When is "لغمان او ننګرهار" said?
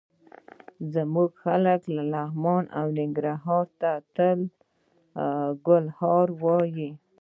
2.13-3.65